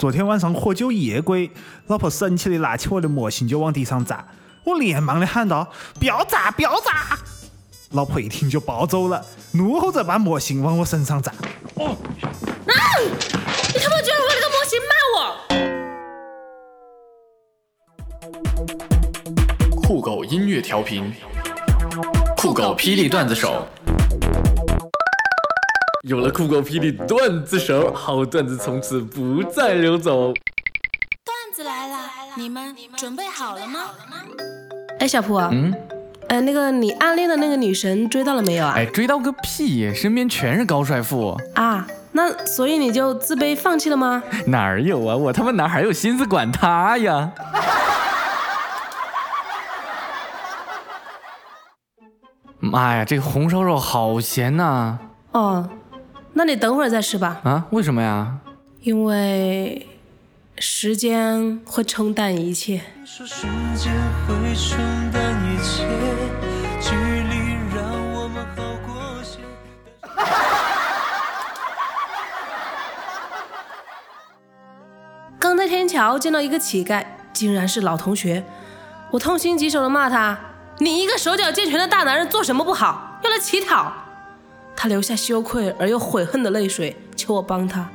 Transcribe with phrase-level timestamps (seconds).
[0.00, 1.50] 昨天晚上喝酒夜归，
[1.88, 4.24] 老婆生气的拿起我的模型就往地上砸，
[4.64, 7.18] 我连忙的喊道：“不要砸，不要砸！”
[7.92, 11.30] 老婆一听就暴走了，怒吼着把模型往我身上砸。
[11.74, 12.72] 哦，啊！
[12.98, 14.94] 你他妈居然用那个模型骂
[19.76, 19.82] 我！
[19.82, 21.12] 酷狗音乐调频，
[22.38, 23.66] 酷狗霹雳段子手。
[26.02, 30.32] 有了酷狗霹雳段子手，好段子从此不再流走。
[30.32, 31.98] 段子来了，
[32.36, 33.80] 你们准备好了吗？
[34.98, 35.74] 哎，小铺，嗯，
[36.28, 38.72] 哎，那个你暗恋的那个女神追到了没有啊？
[38.76, 41.86] 哎，追到个屁，身边全是高帅富啊。
[42.12, 44.22] 那所以你就自卑放弃了吗？
[44.46, 47.30] 哪儿有啊，我他妈哪还有心思管他呀？
[52.58, 54.98] 妈呀，这个红烧肉好咸呐！
[55.32, 55.68] 哦。
[56.32, 57.40] 那你等会儿再吃吧。
[57.44, 57.66] 啊？
[57.70, 58.38] 为什么呀？
[58.82, 59.86] 因为
[60.58, 62.80] 时间会冲淡一切。
[75.38, 78.44] 刚在天桥见到一个乞丐，竟然是老同学，
[79.10, 80.38] 我痛心疾首的骂他
[80.78, 83.92] ：“你一个手脚健全的大男人，做什么不好，要来乞讨？”
[84.82, 87.90] 他流下羞愧而又悔恨的泪水，求我帮他。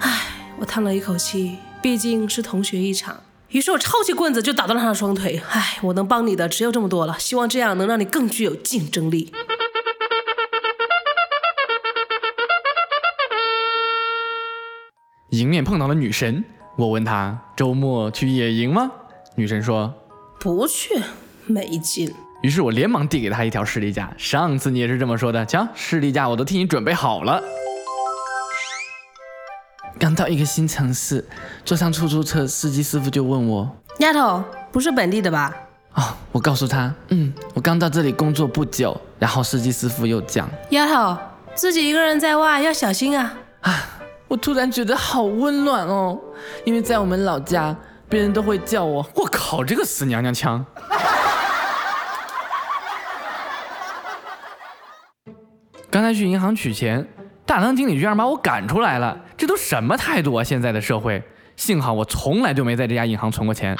[0.00, 3.22] 唉，我叹了一口气，毕竟是同学一场。
[3.50, 5.40] 于是我抄起棍子就打断了他的双腿。
[5.50, 9.32] 唉，我能帮你的只有这么多了，希望这样能让你更具有竞争力。
[15.30, 18.90] 迎面碰到了女神，我问她周末去野营吗？
[19.36, 19.94] 女神说
[20.40, 21.00] 不去，
[21.46, 22.12] 没劲。
[22.42, 24.12] 于是我连忙递给他一条士力架。
[24.18, 27.42] 上次你也是这么说的，瞧，士力架我都替你准备好了。
[29.98, 31.24] 刚到一个新城市，
[31.64, 33.70] 坐上出租车，司机师傅就问我
[34.00, 35.54] ：“丫头，不是本地的吧？”
[35.94, 41.16] 哦，我告诉他：“嗯，我刚到这里工作不久。”然后司机师傅又讲：“丫头，
[41.54, 43.32] 自己一个人在外要小心啊！”
[43.62, 43.84] 啊，
[44.26, 46.18] 我突然觉得好温暖哦，
[46.64, 47.76] 因为在我们老家，
[48.08, 50.64] 别人都会叫我“我靠”这个死娘娘腔。
[55.92, 57.06] 刚才去银行取钱，
[57.44, 60.42] 大堂经理居然把我赶出来了，这都什么态度啊！
[60.42, 61.22] 现在的社会，
[61.54, 63.76] 幸好我从来就没在这家银行存过钱。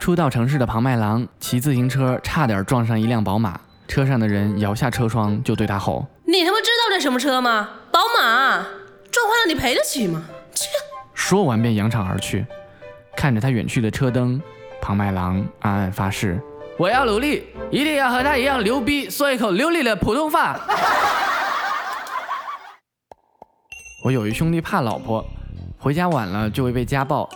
[0.00, 7.68] 初到城市的庞麦郎骑自行车差点撞上一辆宝马，车上的人摇下车窗就对他吼：“你他妈知道这什么车吗？
[7.92, 8.66] 宝马，
[9.12, 10.66] 撞坏了你赔得起吗？”切！
[11.14, 12.44] 说完便扬长而去。
[13.16, 14.42] 看着他远去的车灯，
[14.82, 16.42] 庞麦郎暗暗发誓。
[16.80, 20.58] 我要努力，一定要和他一样牛逼，说一口流利的普通话。
[24.02, 25.22] 我有一兄弟怕老婆，
[25.78, 27.28] 回家晚了就会被家暴。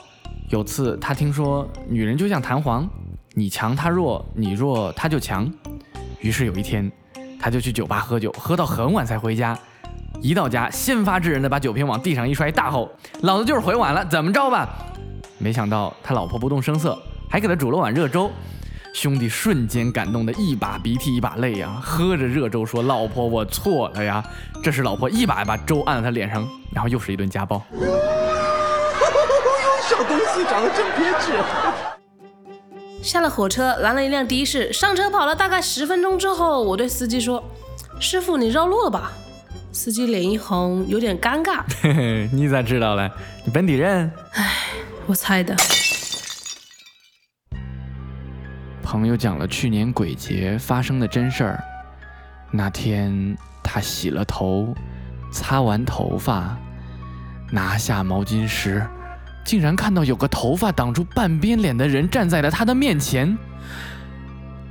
[0.49, 2.89] 有次他听说女人就像弹簧，
[3.35, 5.47] 你强她弱，你弱她就强。
[6.21, 6.91] 于是有一天，
[7.39, 9.55] 他就去酒吧喝酒，喝到很晚才回家。
[10.23, 12.91] 一到家，先发制人的把酒瓶往地上一摔，大吼
[13.21, 14.67] ：“老子就是回晚了，怎么着吧？”
[15.37, 18.31] 没想到他老婆不动声色，还给他煮了碗热粥。
[18.95, 24.25] 兄弟瞬间感动的一把鼻涕一把泪呀，喝着热粥说：“老婆，我错了呀。”
[24.63, 27.61] 这时老婆一把把粥按在他脸上，然后又是一顿家暴。
[29.83, 31.33] 小东西长得真别致。
[33.03, 37.43] 下了火车，拦了一辆的士，上车跑了大概十分钟之后，我对司机说
[37.99, 39.11] ：“师傅，你绕路了吧？”
[39.73, 41.65] 司机脸一红，有点尴尬。
[41.83, 43.11] 嘿嘿，你咋知道嘞？
[43.45, 44.09] 你本地人？
[44.35, 44.53] 唉，
[45.07, 45.53] 我猜的。
[48.95, 51.65] 朋友讲了去年鬼节发生的真事儿。
[52.53, 54.73] 那天他洗了头，
[55.33, 56.57] 擦完头发，
[57.51, 58.87] 拿下毛巾时，
[59.45, 63.37] 竟然看到有个头发挡住半边脸的人站在了他的面前。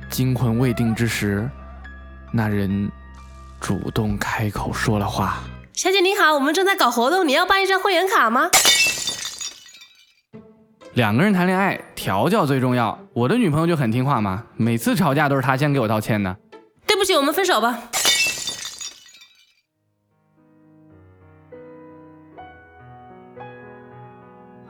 [0.08, 1.46] 惊魂未定之时，
[2.32, 2.90] 那人
[3.60, 5.40] 主动开口说了话
[5.76, 8.48] ：“小姐你好，我们正在搞活动，你要办一张会员卡吗？”
[10.94, 12.96] 两个人谈恋爱，调教最重要。
[13.12, 16.36] 我的女朋友就很听话嘛，每次吵架都是她先给我道歉的。
[16.86, 17.76] 对不起，我们分手吧。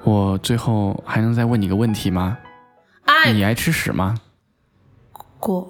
[0.02, 2.38] 我最后还能再问你个问题吗？
[3.04, 4.14] 爱你爱吃屎吗？
[5.38, 5.68] 过。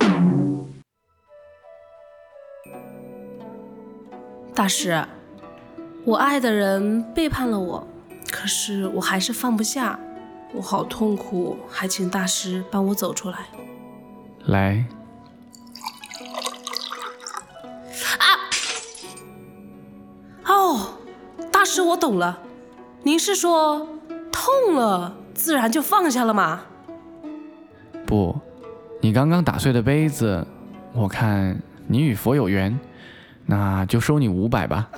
[4.55, 5.05] 大师，
[6.05, 7.85] 我爱的人背叛了我，
[8.31, 9.99] 可是我还是放不下。
[10.55, 13.39] 我好痛苦，还请大师帮我走出来。
[14.47, 14.87] 来。
[18.19, 18.25] 啊！
[20.47, 20.99] 哦，
[21.51, 22.39] 大大师，我懂了，
[23.05, 23.89] 您是说
[24.31, 26.61] 痛了自然就放下了吗？
[28.07, 28.39] 不，
[29.01, 30.47] 你刚刚打碎的杯子，
[30.93, 32.79] 我看你与佛有缘，
[33.47, 34.91] 那就收你五百吧。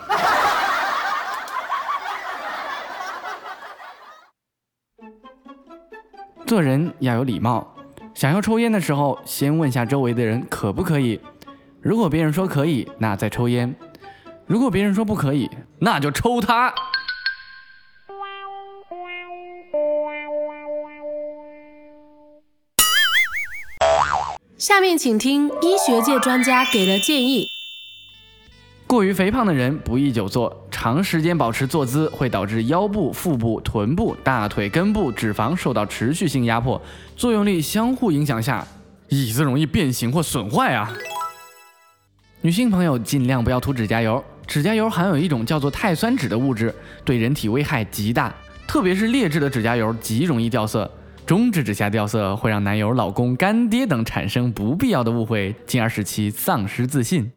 [6.47, 7.75] 做人要有礼貌，
[8.15, 11.21] 想要抽烟的时候，先问下周围的人可不可以。
[11.81, 13.75] 如果别人说可以，那再抽烟；
[14.47, 15.51] 如果别人说不可以，
[15.81, 16.73] 那就抽他。
[24.57, 27.49] 下面请听医学界专家给的建议。
[28.87, 36.81] 过于肥胖的人不宜久坐，长时间保持坐姿会导致腰部、腹部、臀部、大腿根部脂肪受到持续性压迫，
[37.17, 38.65] 作用力相互影响下，
[39.09, 40.93] 椅子容易变形或损坏啊。
[42.41, 46.73] 女性朋友尽量不要涂指甲油，指甲油含有一种叫做碳酸酯的物质，
[47.05, 48.33] 对人体危害极大，
[48.69, 50.89] 特别是劣质的指甲油极容易掉色，
[51.27, 57.33] 中指指甲掉色会让男友、老公、干爹等产生不必要的误会，进而使其丧失自信。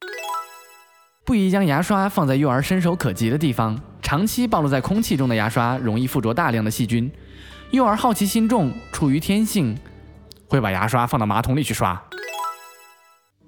[1.29, 7.07] 不宜将牙刷放在幼儿伸手可及的地方，长期暴露在空气中的牙刷容易附着大量的细菌。
[7.69, 9.77] 幼儿好奇心重，出于天性，
[10.47, 12.01] 会把牙刷放到马桶里去刷。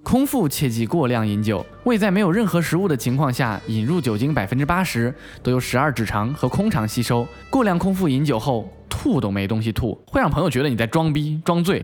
[0.04, 5.12] 空腹切忌过量饮酒，胃在没有任何食物的情况下饮入酒精百分之八十
[5.42, 7.28] 都由十二指肠和空肠吸收。
[7.50, 11.82] 过量空腹饮酒后吐都没东西吐，会让朋友觉得你在装逼装醉。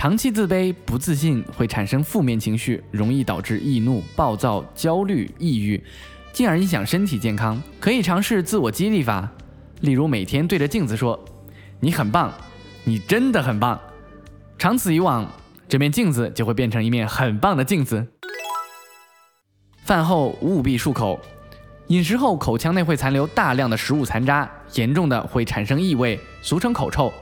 [0.00, 5.78] 长期自卑、不自信会产生负面情绪，容易导致易怒、暴躁、焦虑、抑郁，
[6.32, 7.62] 进而影响身体健康。
[7.78, 9.28] 可以尝试自我激励法，
[9.82, 11.22] 例如每天对着镜子说
[11.80, 12.32] ：“你很棒，
[12.82, 13.78] 你真的很棒。”
[14.56, 15.30] 长此以往，
[15.68, 18.06] 这面镜子就会变成一面很棒的镜子。
[19.84, 21.20] 饭后务必漱口，
[21.88, 27.12] 饮食后口腔内会残留大量的食物残渣，严重的会产生异味，俗称口臭。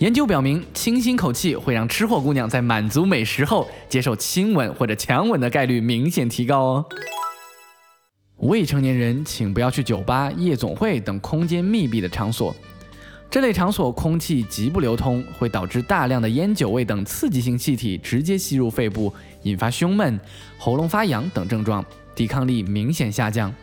[0.00, 6.86] 研究表明，清新口气会让吃货姑娘在满足美食后接受亲吻或者强吻的概率明显提高哦。
[8.38, 12.56] 未成年人请不要去酒吧、夜总会等空间密闭的场所，
[13.30, 19.12] 这类场所空气极不流通，会导致大量的烟酒味等刺激性气体直接吸入肺部，
[19.42, 20.18] 引发胸闷、
[20.56, 23.54] 喉咙发痒等症状，抵抗力明显下降，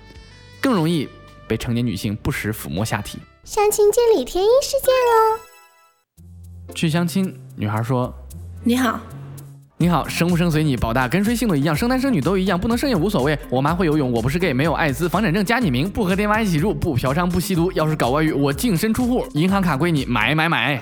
[0.62, 1.10] 更容易
[1.48, 3.18] 被成年女性不时抚摸下体。
[3.44, 5.47] 相亲见李天一事件哦。
[6.76, 8.14] 去相亲，女孩说
[8.64, 9.00] 你好
[9.78, 13.38] ，：“你好，生不生随你，保大跟谁姓都一样，生男生女都一样，不能生也无所谓。
[13.50, 20.82] 我妈会游泳，我不是 gay，没有艾滋，房产证加你名，不和爹妈一起住，不嫖娼不吸毒，要是搞外遇，我净身出户，银行卡归你，买买买。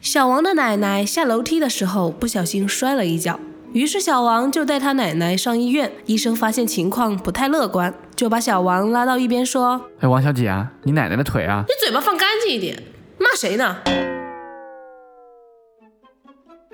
[0.00, 3.38] 小王的奶奶下楼梯的时候不小心摔了一跤，
[3.72, 5.92] 于是小王就带他奶奶上医院。
[6.06, 12.82] 医生发现情况不太乐观，就把小王拉到一边说哎，王小姐啊，你奶奶的腿啊，：“你嘴巴放干净一点，
[13.18, 13.76] 骂谁呢？”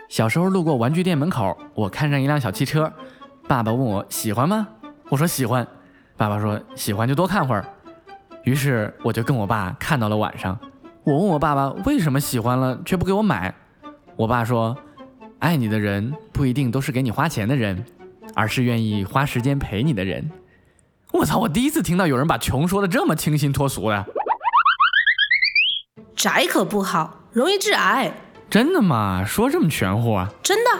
[0.08, 2.92] 小时候路过玩具店门口，我看上一辆小汽车，
[3.48, 4.68] 爸爸问我喜欢吗？
[5.08, 5.66] 我说喜欢。
[6.16, 7.64] 爸爸说喜欢就多看会儿。
[8.44, 10.56] 于是我就跟我爸看到了晚上。
[11.02, 13.52] 我问我爸爸为什么喜欢了却不给我买，
[14.14, 14.76] 我爸说，
[15.40, 17.84] 爱你的人不一定都是给你花钱的人，
[18.36, 20.30] 而是愿意花时间陪你的人。
[21.20, 21.38] 我操！
[21.38, 24.06] 我第一次听到有人把穷说的这么清新脱俗的，
[26.16, 28.12] 宅可不好，容易致癌。
[28.48, 29.24] 真的吗？
[29.24, 30.30] 说这么玄乎啊？
[30.42, 30.70] 真的，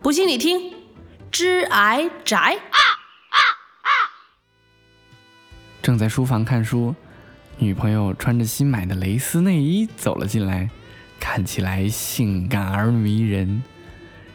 [0.00, 0.74] 不信你听，
[1.30, 2.58] 致癌宅。
[5.82, 6.94] 正在书房看书，
[7.56, 10.68] 女朋友穿着新买的蕾丝内衣走了进来，
[11.20, 13.62] 看起来性感而迷人。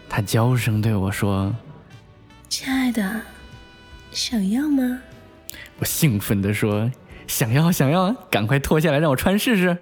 [0.09, 1.55] 她娇声对我说
[2.49, 3.21] 亲爱的，
[4.11, 5.01] 想要吗
[5.79, 6.89] ？：“我兴奋地说，
[7.27, 9.77] 想要想要，赶快脱下来让我穿试试。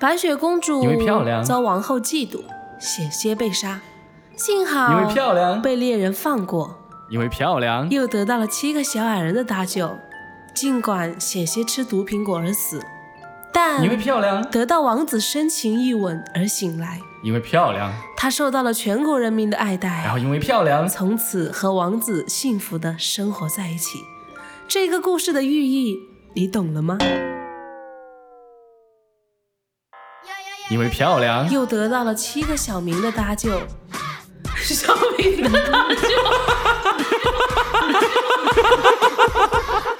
[0.00, 2.42] 白雪公主因为漂亮遭王后嫉妒，
[2.78, 3.80] 险些被杀，
[4.34, 6.74] 幸好因为漂亮，被猎人放过，
[7.10, 9.90] 因为漂亮，又得到了七个小矮人的搭救。
[10.52, 12.82] 尽管险些吃毒苹果而死，
[13.52, 17.00] 但因为漂亮，得到王子深情一吻而醒来。
[17.22, 23.98] 因为漂亮，她受到了全国人民的爱戴然，后因为漂亮，从此和王子幸福的生活在一起。
[24.66, 25.98] 这个故事的寓意
[26.34, 26.96] 你懂了吗？
[30.70, 33.50] 因为漂亮，又得到了七个小明的搭救，
[34.56, 35.98] 小明的搭救。